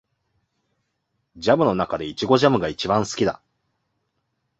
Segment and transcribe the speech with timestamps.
[1.37, 3.39] ジャムの中でイチゴジャムが一番好きだ